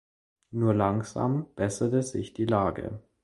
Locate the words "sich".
2.01-2.33